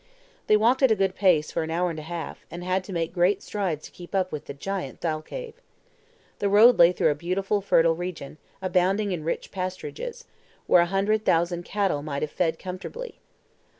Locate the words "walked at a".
0.57-0.95